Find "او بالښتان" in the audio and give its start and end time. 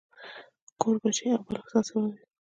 1.35-1.83